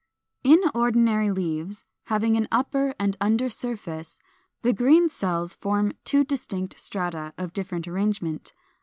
[0.43, 0.57] ]441.
[0.57, 4.17] In ordinary leaves, having an upper and under surface,
[4.63, 8.51] the green cells form two distinct strata, of different arrangement.